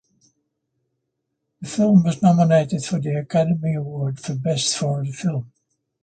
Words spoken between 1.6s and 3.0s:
The film was nominated for